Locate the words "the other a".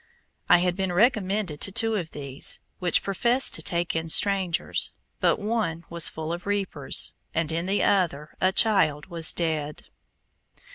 7.67-8.51